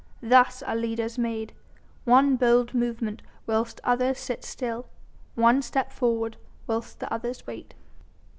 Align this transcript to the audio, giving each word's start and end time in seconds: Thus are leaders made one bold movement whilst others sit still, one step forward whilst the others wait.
Thus 0.23 0.63
are 0.63 0.75
leaders 0.75 1.19
made 1.19 1.53
one 2.05 2.35
bold 2.35 2.73
movement 2.73 3.21
whilst 3.45 3.79
others 3.83 4.17
sit 4.17 4.43
still, 4.43 4.87
one 5.35 5.61
step 5.61 5.91
forward 5.91 6.37
whilst 6.65 6.99
the 6.99 7.13
others 7.13 7.45
wait. 7.45 7.75